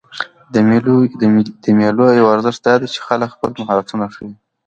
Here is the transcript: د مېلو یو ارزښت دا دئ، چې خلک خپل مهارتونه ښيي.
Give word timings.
د 1.65 1.65
مېلو 1.83 2.03
یو 2.19 2.27
ارزښت 2.35 2.61
دا 2.67 2.73
دئ، 2.81 2.87
چې 2.93 2.99
خلک 3.07 3.29
خپل 3.35 3.49
مهارتونه 3.59 4.05
ښيي. 4.13 4.31